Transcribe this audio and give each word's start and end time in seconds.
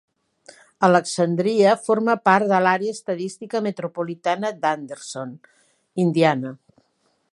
Alexandria 0.85 1.73
forma 1.89 2.15
part 2.29 2.49
de 2.53 2.61
l'Àrea 2.67 2.95
Estadística 2.97 3.61
Metropolitana 3.67 4.51
d'Anderson, 4.65 5.37
Indiana. 6.07 6.55